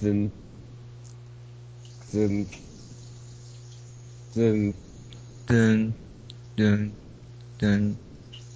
[0.00, 0.32] ズン、
[2.08, 2.46] ズン、
[4.32, 4.74] ズン、
[5.46, 5.94] ドゥン、
[6.56, 6.92] ドゥン、
[7.58, 7.98] ドゥン、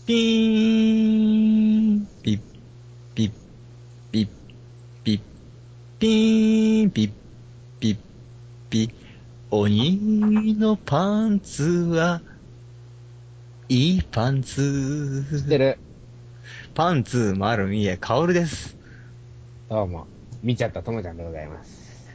[0.07, 2.41] ピーン、ピッ、
[3.15, 3.33] ピッ、
[4.11, 4.29] ピッ、
[5.05, 5.21] ピッ、
[5.99, 7.13] ピーン、ピッ、
[7.79, 7.99] ピッ、
[8.71, 8.91] ピッ、
[9.51, 12.23] 鬼のパンツは、
[13.69, 15.27] いいパンツ。
[15.31, 15.79] 知ってる。
[16.73, 18.79] パンツ、丸見え、カオルです。
[19.69, 20.14] どうも。
[20.45, 22.07] 見ちゃったともちゃんでございます。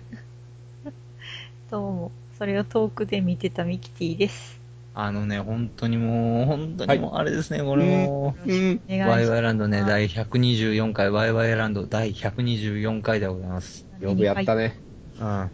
[1.72, 2.12] どうも。
[2.38, 4.62] それを遠くで見てたミキティです。
[4.94, 8.81] あのね、本当にもう、本当にもう、あれですね、これもう、うん。
[8.88, 13.88] お願いしワイワイランドね、はい第124回、ワイワイランド第124回でございます。
[13.99, 14.77] よくやったね。
[15.20, 15.49] うん。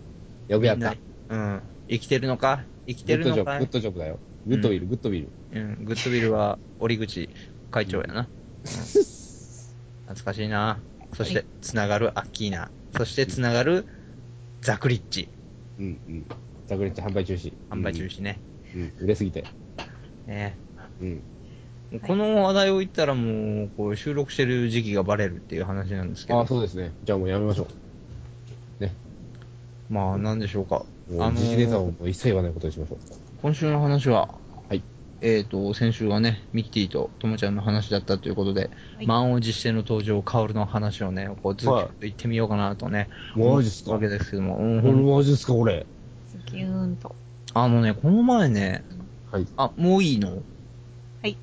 [0.50, 0.96] よくやった。
[1.30, 1.62] うん。
[1.88, 2.66] 生きてるのか？
[2.88, 4.20] 生きグてッドジョブ、グるのかいッドジョブだよ。
[4.46, 5.30] グッドウィル、グッドウィル。
[5.54, 5.86] うん。
[5.86, 7.30] グッドウィルは、折口
[7.72, 8.20] 会長やな。
[8.20, 8.28] うん
[10.06, 10.80] 懐かしいな。
[11.16, 12.70] そしてはい、つながるアッキーナ。
[12.98, 13.86] そして、つながる
[14.62, 15.28] ザクリッチ。
[15.80, 16.26] うん、うん。
[16.68, 17.54] ザクリッチ販売中止。
[17.70, 18.40] 販売中止ね。
[18.74, 18.82] うん。
[18.82, 19.44] うん、売れすぎて。
[20.28, 20.58] ね
[21.02, 21.22] うん。
[22.02, 26.48] この話題を言ったらもう、こう収録してる時期がバレるっていう話なんですけどああ、。
[26.48, 26.92] そうですね。
[27.04, 27.68] じゃあもうやめましょ
[29.90, 30.86] まあ、なんでしょうか。
[31.10, 31.14] う。
[31.14, 32.98] もう、時事ネタをもう一切言わないことにしましょう。
[33.42, 34.45] 今週の話は、はい。
[35.28, 43.92] えっ、と、先週はね、ミキティとともちゃんの話だったということで、はい満を持しての登場、カオルの話をね、こう、ずっと言ってみようかなとね、マジっすか？
[43.94, 45.84] 思ったわけですけども、うんマジですか、これ？
[46.30, 47.16] ズキューンと。
[47.56, 48.84] あのね、この前ね、
[49.32, 49.48] はい。
[49.58, 50.44] あ、もういいの？
[51.24, 51.36] はい。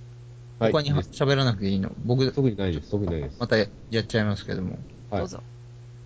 [0.60, 1.90] 他に喋らなくていいの？
[2.04, 2.90] 僕、特にないです。
[2.92, 3.36] 特にないです。
[3.40, 4.78] またやっちゃいますけども。
[5.10, 5.42] はいどうぞ。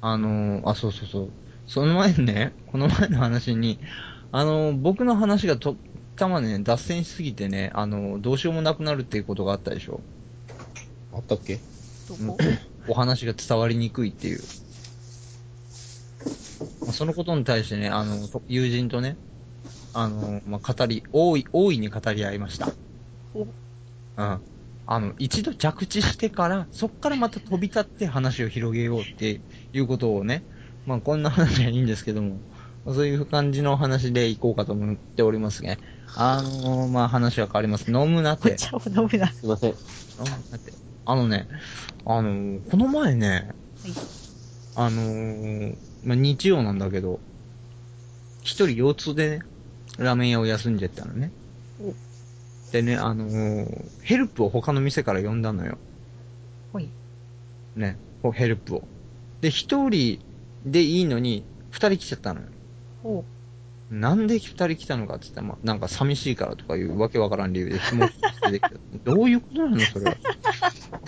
[0.00, 1.28] あのーあ、そうそうそう。
[1.66, 3.78] その前にね、この前の話に、
[4.32, 5.76] あのー僕の話がと、
[6.16, 10.00] たまね、脱線しすぎてね、あのーどうしようもなくなるっていうことがあったでしょ。
[11.12, 11.58] あったっけ？
[12.08, 12.36] どこ？
[12.88, 14.40] お話が伝わりにくいっていう。
[16.82, 19.16] まあそのことに対してね、あの、と友人とね、
[19.92, 22.68] あの、まあ、語り、大い、大いに語り合いました。
[23.34, 23.48] おうん。
[24.16, 29.40] あの、一度着地してから、そっからまた飛び立って話を広げようって
[29.72, 30.44] いうことをね、
[30.86, 32.38] まあ、こんな話はいいんですけども、
[32.84, 35.78] そういう感じの話でいこうかと思っておりますね。
[36.14, 37.90] あのまあ、話は変わります。
[37.90, 38.52] 飲むなって。
[38.52, 39.28] お茶を飲むな。
[39.32, 39.70] すいません。
[39.70, 39.76] 飲
[40.18, 40.72] むなって。
[41.04, 41.48] あのね、
[42.04, 43.50] あのーこの前ね、
[43.82, 43.92] はい。
[44.74, 47.20] あのーまあ、日曜なんだけど、
[48.40, 49.44] 一人腰痛でね、
[49.98, 51.30] ラーメン屋を休んじゃったのね。
[52.70, 55.78] でね、あのーヘルプを他の店から呼んだのよ。
[56.72, 56.88] ほい。
[57.76, 57.96] ね、
[58.34, 58.88] ヘルプを。
[59.40, 60.18] で、一人
[60.64, 62.46] でいいのに、二人来ちゃったのよ。
[63.90, 68.70] ほなんで二人来たのかって言ったら、まあ、なんか寂しいからとかいうわけわからん理由で気持ち出てきた。
[69.04, 70.16] どういうことなのそれは。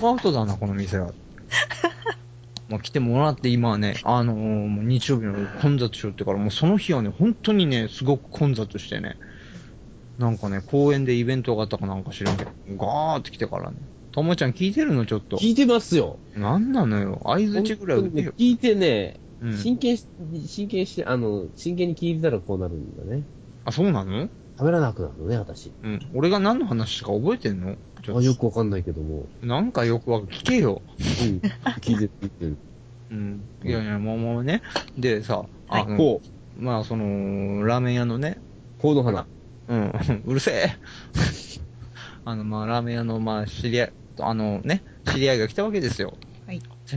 [0.02, 1.12] アウトだな、この店は。
[2.68, 9.16] まあ、来てもらって今はね、あのーもう日曜日の混雑しようってから、もうその日はね、本当にね、すごく混雑してね、
[10.18, 13.76] なんかね、公園でイベントがあったかなんか知らんけど、ガーって来てからね、
[14.12, 15.36] ともちゃん聞いてるのちょっと。
[15.38, 16.18] 聞いてますよ。
[16.36, 17.20] なんなのよ。
[17.24, 18.32] 相づちぐらい打てよ。
[18.36, 19.56] 聞いてね、うん。
[19.56, 20.06] 真剣し、
[20.46, 23.22] 真剣して、あの、真剣に聞いてたらこうなるんだね。
[23.64, 24.28] あ、そうなの？
[24.58, 25.72] 喋らなくなるのね、私。
[25.82, 26.00] うん。
[26.14, 27.76] 俺が何の話か覚えてんの？
[28.08, 29.26] あ、よくわかんないけども。
[29.42, 30.82] なんかよくわか聞けよ。
[30.98, 31.04] うん。
[31.80, 32.58] 聞いてる、聞いてる。
[33.10, 33.48] うん。
[33.64, 34.62] いやいや、もうもうね。
[34.96, 36.20] でさ、あの、こ
[36.56, 38.38] う、まあその、ラーメン屋のね、
[38.78, 39.26] こうの花。
[39.68, 39.92] うん、
[40.26, 40.76] うるせえ。
[42.24, 44.82] あの、まあラーメン屋の、まあ知り合い、あのね、
[45.12, 46.18] 知り合いが来たわけですよ。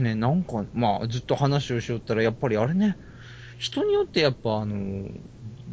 [0.00, 0.04] はい。
[0.04, 2.96] でね、なんか、まあずっと話をしよったら、やっぱりあれね、
[3.58, 5.08] 人によってやっぱあの、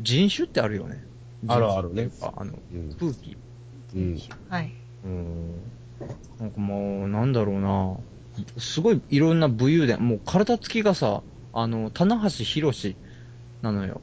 [0.01, 1.03] 人種ってあるよね。
[1.47, 2.93] あるあるね人種っていうかあの、うん。
[2.99, 3.37] 空気。
[3.95, 4.19] うん。
[4.49, 4.73] はい。
[5.03, 5.71] うん。
[6.39, 7.97] なんかもう、なんだろうな。
[8.57, 9.99] すごいいろんな武勇伝。
[9.99, 12.95] もう体つきがさ、あの、棚橋博士
[13.61, 14.01] なのよ。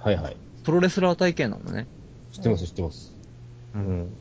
[0.00, 0.36] はいはい。
[0.64, 1.86] プロレスラー体型なのね。
[2.32, 3.12] 知ってます、知ってます。
[3.74, 4.16] うん。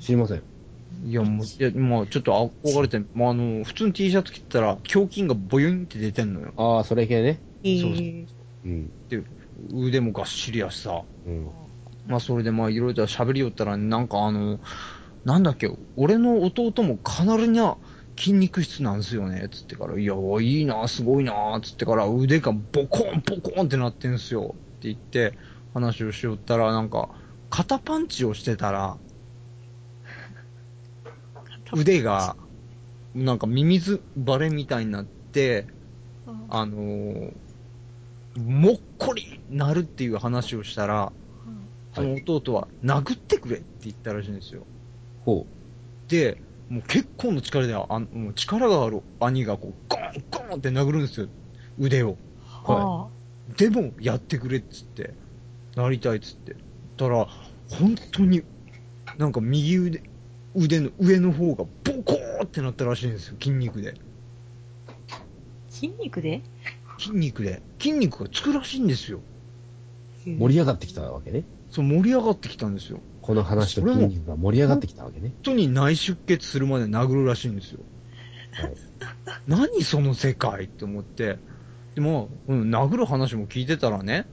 [0.00, 0.42] 知りません。
[1.02, 6.52] いや、もう、いや、まあちょっと憧れて、まああの、普通に T シャツ着てたら、胸筋がボヨンって出てんのよ。
[6.56, 7.40] ああ、それ系ね。
[7.62, 8.26] えそうそうー
[8.64, 8.92] うん。
[9.08, 9.24] で、
[9.72, 11.04] 腕もがっしりやしさ。
[11.24, 11.50] うん。
[12.06, 14.60] まあそれでまあいろいろと喋りよったら、なんかあの、
[15.24, 17.78] なんだっけ、俺の弟もかなりな
[18.18, 25.38] 筋肉質なんですよね、つってから、いや、いいな、すごいな、つってから、腕がボコン、ボコンってなってんすよ、って言って、
[25.72, 27.10] 話をしよったら、なんか、
[27.50, 28.98] 肩パンチをしてたら、
[31.72, 32.36] 腕が、
[33.14, 35.66] なんかミミズバレみたいになって、
[36.48, 37.32] あのー
[38.36, 41.12] もっこりなるっていう話をしたら、
[41.94, 44.62] その弟は、殴ってくれって言ったらしいんですよ。
[45.24, 45.46] ほ
[46.08, 49.96] で、もう結構の力で、あもう力がある兄がこう、ゴ
[50.44, 51.28] ンゴンって殴るんですよ。
[51.78, 52.16] 腕を。
[52.64, 53.08] あ
[53.56, 55.12] でも、やってくれっつって、
[55.74, 56.54] なりたいっつって。
[56.96, 57.26] たら、
[57.68, 58.42] 本当に、
[59.18, 60.02] なんか右腕、
[60.54, 63.94] 腕の上の方がボコーってなったらしいんですよ、筋肉で。
[65.68, 66.42] 筋肉で？
[66.98, 67.62] 筋肉で。
[67.78, 69.20] 筋肉がつくらしいんですよ。
[70.26, 71.44] 盛り上がってきたわけね。
[71.70, 73.00] そう、盛り上がってきたんですよ。
[73.22, 75.28] この話と筋肉が盛り上がってきたわけね。
[75.28, 77.80] 本当に内出血するまで殴るらしいんですよ。
[78.52, 78.74] はい。
[79.46, 81.38] 何その世界って思って。
[81.94, 84.26] でも、うん、殴る話も聞いてたらね、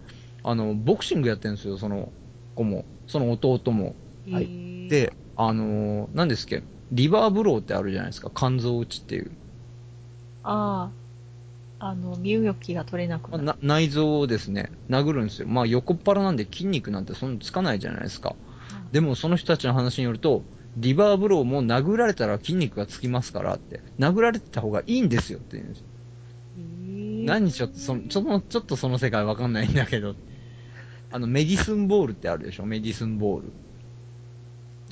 [0.43, 2.11] あの、ボクシングやってるんですよ、その
[2.55, 2.85] 子も。
[3.07, 3.95] その弟も。
[4.29, 9.31] はいで、あのー、何ですっけ、リバーブローってあるじゃないですか、肝臓打ちっていう。
[10.43, 10.89] あ
[11.79, 13.43] あ、あの、身動きが取れなくなる。
[13.43, 15.47] な内臓をですね、殴るんですよ。
[15.47, 18.35] まあ横っ腹なんで筋肉なんてそんなつかないじゃないですか。
[18.91, 20.41] でもその人たちの話によると、
[20.77, 25.85] リバーブローも殴られたら筋肉がつきますからって、殴られてた方がいいんですよって言うんですよ。
[27.25, 30.15] 何ちょっとその、ちょっと、ちょっとその世界わかんないんだけど。
[31.11, 32.65] あの、メディスンボールってあるでしょ？
[32.65, 33.53] メディスンボール。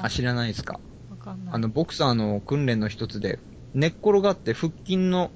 [0.02, 1.56] あ、知らないですかわかんない。
[1.56, 3.40] あの、ボクサーの訓練の一つで、
[3.74, 5.32] 寝っ転がって腹筋の、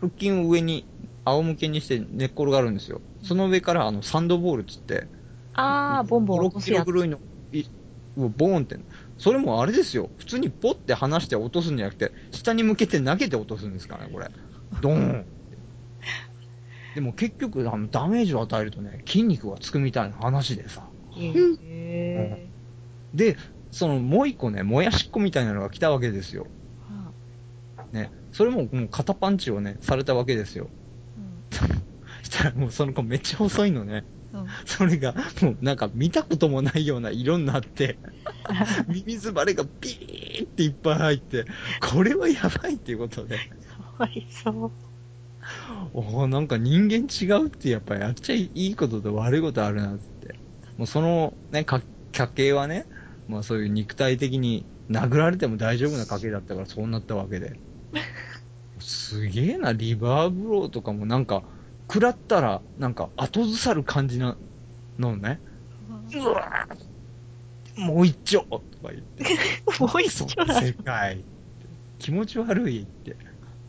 [0.00, 0.84] 腹筋を上に
[1.24, 3.00] 仰向けにして寝っ転がるんですよ。
[3.22, 5.06] その上からあの、サンドボールっつって、
[5.54, 6.86] ああ、ボンボン落と5、6キロすやつ。
[6.86, 7.20] ぐらいの、
[7.52, 7.64] い
[8.16, 8.78] ボーンって。
[9.18, 10.10] それもあれですよ。
[10.18, 14.30] 普通にポッて離して落とすんじゃなくて、下に向けて投げて落とすんですからね、これ。
[14.82, 15.26] ドーン。
[16.94, 20.90] でも結局、あの、ダメージを与えるとね、筋肉がつくみたいな話でさ。
[21.16, 21.28] へ
[21.60, 22.53] え。
[23.14, 23.36] で、
[23.70, 26.46] その、もう一個ね、もやしっこみたいなのが来たわけですよ。
[27.76, 28.10] はね。
[28.32, 30.68] それももう肩パンチをね、されたわけですよ。
[32.20, 34.04] あしたらもうその子めっちゃ細いのね。
[34.64, 37.98] それが、もうなんか見たこともないような色になって、
[38.88, 41.44] 耳ずばれがビーっていっぱい入って、
[41.80, 43.42] これはやばいっていうことで、か
[43.98, 44.70] わいそう。
[45.92, 50.34] おーなんか人間違うってやっぱやっちゃいいことと悪いことあるなって。
[50.76, 51.82] もうそのね、か
[52.12, 52.86] 家系はね、
[53.28, 57.58] まあそういう肉体的に殴られても大丈夫な家系だったからそうなったわけで。
[58.80, 61.42] すげえな、リバーブローとかもなんか、
[61.88, 64.36] 食らったら、なんか後ずさる感じな
[64.98, 65.40] のね。
[66.14, 68.62] うわーもう一丁とか
[68.92, 69.24] 言って。
[69.80, 70.60] もう一丁だ。
[70.60, 71.24] 世界。
[71.98, 73.16] 気持ち悪いって。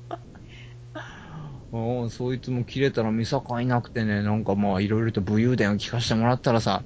[1.71, 6.83] もうそいつも切れたら見境なくてね、なんかまあいろいろと武勇伝を聞かせてもらったらさ、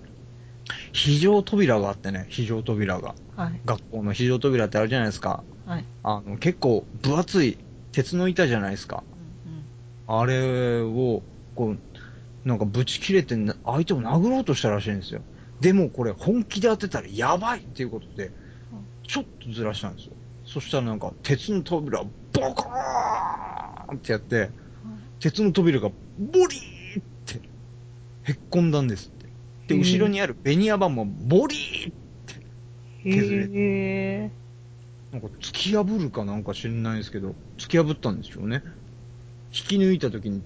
[0.94, 3.16] 非常扉があってね、非常扉が。
[3.36, 3.60] はい。
[3.66, 5.44] 学校の非常扉ってあるじゃないですか。
[5.66, 5.86] はい。
[6.04, 7.58] あの、結構分厚い
[7.92, 9.04] 鉄の板じゃないですか。
[9.14, 9.20] うん
[10.12, 11.22] あれを、
[11.54, 11.78] こう、
[12.44, 15.22] なんかぶち切れてな相手を殴ろうとしたらしいんですよ。
[15.60, 18.32] でもこれ本気で当てたらやばいっていうことで、
[19.08, 20.14] ちょっとずらしたんですよ。
[20.46, 24.50] そしたらなんか鉄の扉ボコーンってやって、
[25.20, 25.96] 鉄の扉がボ
[26.48, 27.42] リーって
[28.24, 29.12] へっこんだんです。
[29.70, 31.94] で、後ろにあるベニヤ板もボリーっ
[32.26, 32.42] て、
[33.04, 34.32] 削れへえ。
[35.12, 38.64] なんか突き破るかなんか知んないですけど、突き破ったんでしょうね。
[39.54, 40.42] 引き抜いた時に、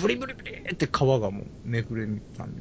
[0.00, 2.54] ブリブリブリって皮がもうめくれたみたいな。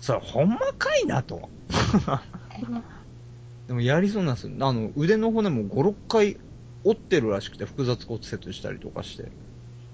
[0.00, 1.48] それほんまかいなと。
[3.68, 4.54] でもやりそうなんですよ。
[4.60, 6.36] あの、腕の骨も5、6回
[6.84, 9.30] 折ってるらしくて、複雑骨折したりとかして。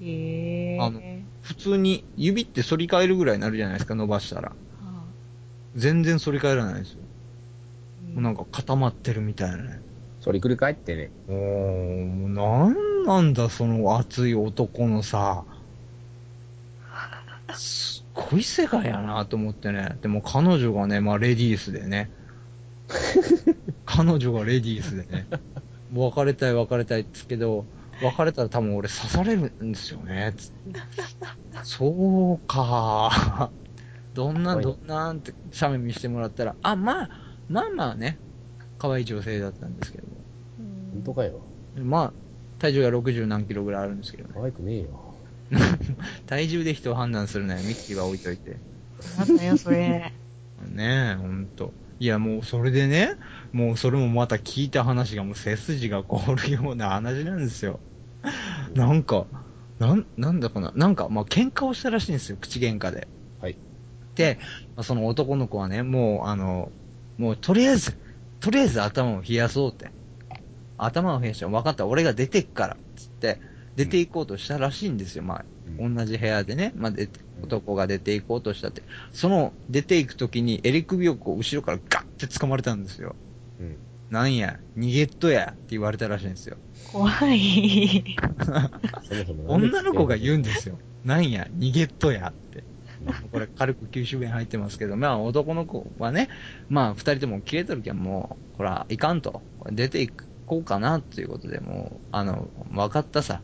[0.01, 0.79] へえ。
[0.81, 1.01] あの
[1.43, 4.53] 普通に指って反り返るぐらいになるじゃないですか、伸ばしたら。
[5.75, 6.99] は全然反り返らないですよ。
[8.11, 9.81] あもうなんか固まってるみたいなね。
[10.21, 11.11] それ繰り返ってね。
[11.29, 15.45] おー、なんなんだ、その熱い男のさ。
[17.55, 19.99] すっごい世界やなと思ってね。
[20.01, 22.11] でも彼女がね、まあレディースでね。
[23.85, 25.27] 彼女がレディースでね。
[25.91, 27.65] もう別れたい別れたいってけど、
[28.03, 30.35] 別れたら多分俺刺されるんですよね。
[31.65, 33.51] そうか
[34.15, 37.11] どんな、はいどんなんって写メ見してもらったら、あ、まあ、
[37.49, 38.19] まあまあね、
[38.79, 40.15] 可愛い女性だったんですけども。
[40.59, 41.41] うん本当かよ。
[41.77, 42.13] まあ、
[42.59, 44.35] 体重が60何キロぐらいあるんですけどね。
[44.35, 45.15] 可愛くねえよ。
[46.27, 48.57] 体重で人を判断するのよ、ミッキーは置いといて。
[49.19, 50.13] なんだよ、それ。
[50.73, 51.73] ねえ、ほんと。
[51.99, 53.15] いや、もうそれでね、
[53.53, 57.81] もうそれもまた聞いた話がもう背筋が凍るような話なんですよ。
[58.75, 59.27] なんか、
[59.79, 60.73] なん、なんだかな。
[60.75, 63.09] なんか、まあ、喧嘩をしたらしいんですよ、口喧嘩で。
[64.83, 66.71] その男の子はね、もう、あの、
[67.19, 67.95] もうとりあえず、
[68.41, 69.91] とりあえず頭を冷やそうって。
[70.77, 73.39] 頭を冷やして、分かった、俺が出てっから、つって、
[73.77, 77.09] 出て行こうとしたらしいんですよ、まあ、うん同じ部屋でね、まあ、で
[77.43, 78.83] 男が出て行こうとしたって。
[79.13, 83.17] その出て行くときに、襟首をこう後ろからガッて掴まれたんですよ。
[83.61, 83.79] うん。
[84.11, 86.57] なんや、逃げっとや、って言われたらしいんですよ。
[86.93, 88.05] 怖い。
[89.47, 90.79] 女の子が言うんですよ。
[91.05, 92.65] なんや、逃げっとやって。
[93.31, 96.29] これ軽く九州弁入ってますけど、まあ男の子はね、
[96.69, 99.43] まあ二人とも切れとるけんもう、こら、いかんと。
[99.71, 100.09] 出てい
[100.47, 103.43] こうかなっていうことで、もう、あの、分かったさ。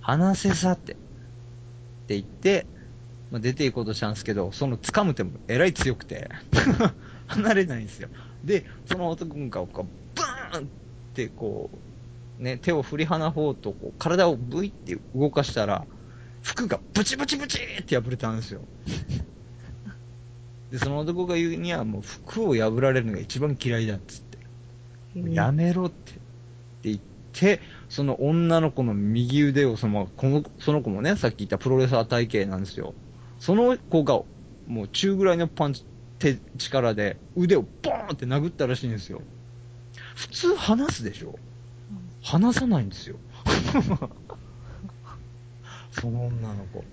[0.00, 0.92] 話せさって。
[0.92, 0.96] っ
[2.06, 2.66] て言って、
[3.30, 6.30] まあ、出ていこうとしたんですけど、その掴む手もえらい強くて、
[7.26, 8.08] 離れないんですよ。
[8.42, 10.70] で、その男の子がこう、バーンっ
[11.12, 11.70] てこ
[12.38, 15.86] う、ね、手を振り離そうと、こう、体をブイって動かしたら、
[16.48, 18.62] 服がブチブチブチって破れたんですよ。
[20.72, 24.38] で、その男が言うには、もう服を破られるのが一番嫌いだっつって、
[25.20, 26.20] もうやめろって、って
[26.84, 26.98] 言っ
[27.32, 32.94] て、その女の子の右腕をその、この、その子もね、さっき言ったプロレスラー体型なんですよ。
[33.38, 34.22] その子が、
[34.66, 35.84] もう中ぐらいのパンチ、
[36.18, 39.20] 手、力で腕をボーンって殴ったらしいんですよ。
[40.16, 41.38] 普通離すでしょ
[42.22, 43.16] 離さないんですよ。
[46.00, 46.84] その女の子。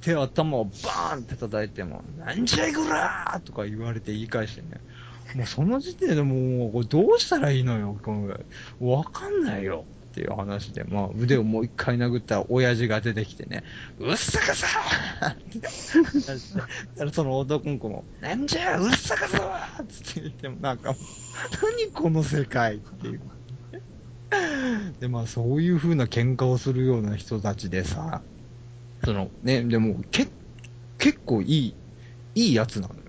[0.00, 4.68] 手頭をバーンって叩いても、なんじゃいこらーとか言われて言い返してね。
[5.34, 8.36] もうその時点でもう、これどうしたらいいのよ、この
[8.80, 9.84] わかんないよ。
[10.12, 13.64] っていう話で、まあ腕をもう一回殴ったら親父が出てきてね、
[13.98, 20.94] うっさかさーってその男の子も、なんじゃうっさかさーって言ってもなんか、
[21.62, 23.20] 何この世界っていう。
[25.00, 28.22] で、まあそういう風な喧嘩をするような人たちでさ、
[29.04, 30.26] そのね、でもけ
[30.98, 31.74] 結構いい、
[32.34, 33.00] いいやつなのよ。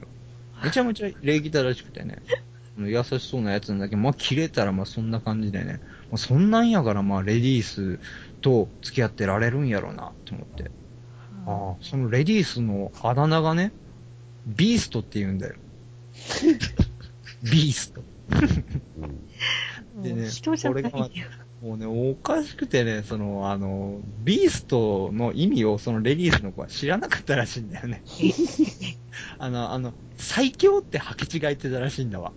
[0.64, 2.22] めちゃめちゃ礼儀正しくてね、
[2.78, 8.00] 優しそうなやつなんだけど、まあ切れたらまあそんな感じでね、まあ、そんなんやからまあレディース
[8.42, 10.72] と付き合ってられるんやろうなって思って。
[11.46, 13.72] ああ、そのレディースのあだ名がね、
[14.46, 15.56] ビーストって言うんだよ。
[17.44, 18.04] ビースト。
[18.98, 20.04] うん。
[20.04, 28.04] でねもう人じゃないよこれがもうね、おかしくてね、その、あの、ビーストの意味をそのレディースの子は知らなかったらしいんだよね。
[29.40, 32.34] あの、あの、最強って履き違えてたらしいんだわ。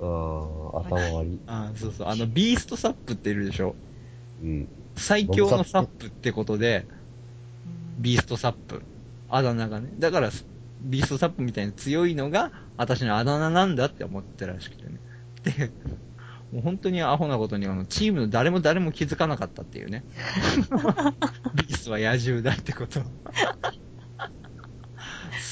[0.00, 1.40] ああ、頭悪い。
[1.46, 2.08] あそうそう。
[2.08, 3.74] あの、ビーストサップっているでしょ。
[4.42, 4.68] うん。
[4.98, 6.86] 最強のサップってことで、
[7.98, 8.82] ビーストサップ。
[9.28, 9.90] あだ名がね。
[9.98, 10.30] だから、
[10.80, 15.00] ビーストサップみたいに強いのが、私のあだ名なんだって思ってたらしくてね。
[15.42, 15.74] で、
[16.52, 20.04] もう本当にアホなことに、あの、チームの誰も誰も気づかなかったっていうね。
[21.54, 23.00] ビースは野獣だってこと。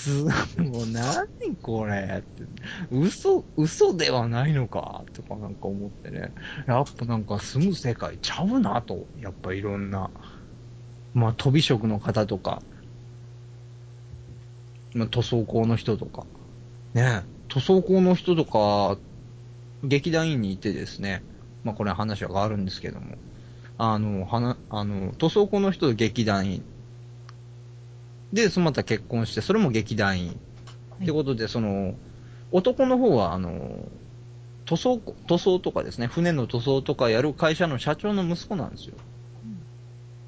[0.06, 0.24] す、
[0.60, 2.44] もう何これって。
[2.90, 6.32] 嘘、嘘ではないのかとかなんか思ってね。
[6.66, 9.06] やっぱなんか住む世界ちゃうなと。
[9.20, 10.10] やっぱいろんな。
[11.12, 12.62] まあ飛び職の方とか。
[14.94, 16.24] まあ塗装工の人とか。
[16.94, 18.98] ね塗装工の人とか、
[19.88, 21.22] 劇団員にいてですね。
[21.64, 23.16] まあこれは話は変わるんですけども。
[23.78, 26.62] あの、はな、あの、塗装工の人と劇団員。
[28.32, 30.40] で、そのまた結婚して、それも劇団員。
[31.02, 31.94] ってことで、その、
[32.52, 33.86] 男の方は、あの、
[34.64, 38.94] 塗装、塗装とかですね、船の塗装とかやる会社の社長の息子なんですよ。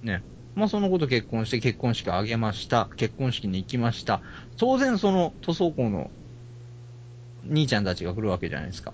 [0.03, 0.23] ね。
[0.55, 2.89] まあ、そのこと結婚して結婚式を挙げました。
[2.97, 4.21] 結婚式に行きました。
[4.59, 6.11] 当然、その塗装工の
[7.45, 8.93] 兄ちゃんたちが来るわけじゃないですか。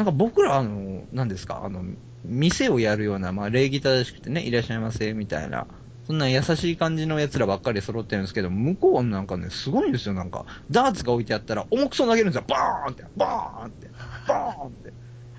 [0.00, 1.84] なんか僕ら、あの、何ですか、あの、
[2.24, 5.68] 店をやるような、まあ、礼儀正しくてね、いらっしゃいませ、みたいな。
[6.04, 10.46] そんな優しい感じの奴らばっかり揃ってるんですけど、向こうはなんかね、すごいんですよ、なんか。
[10.70, 12.44] ダーツが置いてあったら、重くそ投げるんですよ。
[12.48, 13.90] バーンって、バーンって、
[14.26, 14.94] バーンって。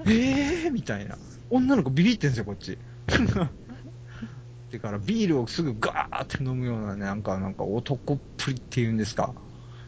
[0.06, 1.18] えーみたいな。
[1.50, 2.78] 女の子ビビってんですよ、こっち。
[4.70, 9.34] てから、ビールをすぐガーって飲むようなね、なんか、なんか男っぷりっていうんですか。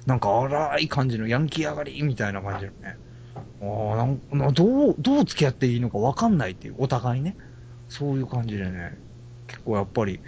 [0.06, 3.00] なんか荒い感じのヤンキー上がりみたいな感じのね。
[3.64, 7.38] ああ、なんどう、どう付き合っていいのかわかんないっていう、お互いね。
[7.88, 9.02] そういう感じでね。
[9.48, 10.22] 結構やっぱり、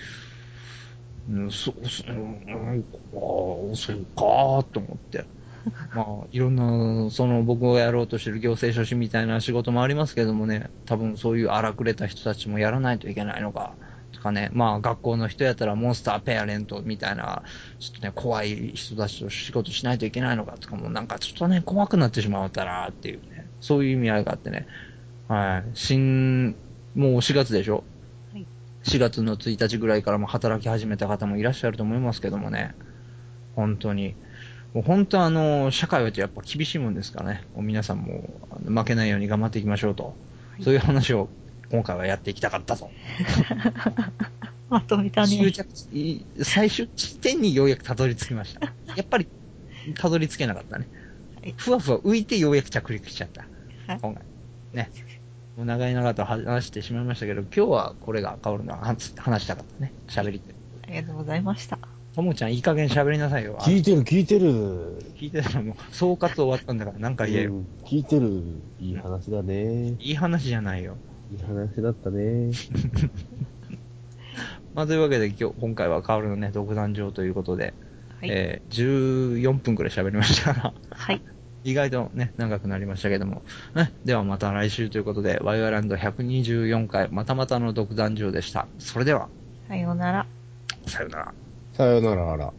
[1.28, 5.28] うん、そ、そ、うん、ああ、そうかーと思って。
[5.94, 13.78] まあ、いろんな、その僕がやろうとしてる行政書士みたいな仕事もありますけどもね、多分そういう荒くれた人たちもやらないといけないのか、
[14.16, 17.44] とかね、まあ学校の人やったらモンスターペアレントみたいな、
[17.80, 24.68] ちょっとね、怖い人たちと仕事しないといけないのかとかもなんかちょっとね、怖くなってしまったらっていうね、そういう意味合いがあってね、
[25.28, 26.56] はい、新、
[26.96, 27.84] もう4月でしょ？
[28.34, 28.46] はい。
[28.84, 32.74] 4月の1日ぐらいからも働き始めた方もいらっしゃると思いますけどもね、
[33.56, 34.16] 本当に。
[34.74, 38.30] もう本当あの、社会はやっぱ厳しいもんですからね、もう皆さんも
[38.66, 40.16] 負けないように頑張っていきましょうと、
[40.62, 41.30] そういう話を
[41.72, 42.90] 今回はやっていきたかったと。
[44.70, 45.28] まとめたね。
[45.28, 48.74] 終着地、最終地点にようやくたどり着きました。
[48.96, 49.28] やっぱり、
[49.96, 50.88] たどり着けなかったね
[51.42, 51.54] はい。
[51.58, 53.46] ふわふわ浮いてようやく着陸しちゃった。
[53.88, 54.24] はい今回。
[54.74, 54.90] ね。
[55.58, 59.94] もう長い長と話してしまいましたけど、今日はこれが変わるのは話話したかったね。
[60.08, 60.54] 喋りて。
[60.84, 61.80] ありがとうございました。
[62.16, 63.58] ともちゃんいい加減喋りなさいよ。
[63.60, 65.00] あ聞いてる、聞いてる。
[65.18, 67.54] 聞いてたらもう、総括終わったんだからなんか言えよ。
[67.54, 68.42] うん聞いてる。
[68.80, 69.96] いい話だね。
[70.00, 70.98] いい話じゃないよ。
[71.32, 72.52] いい話だったね。
[74.74, 77.74] まあ、というわけで今日、今回はカオルのね、独壇場ということで、
[78.20, 78.30] はい。
[78.30, 81.22] えー、14分くらい喋りましたから、はい。
[81.64, 83.42] 意外とね、長くなりましたけども。
[83.74, 88.68] ね、ではまた来週ということで、ワイワイランド124回、またまたの独壇場でした。
[88.78, 89.30] それでは、
[89.68, 90.26] さようなら。
[90.86, 91.34] さよなら。
[91.74, 92.54] さよなら。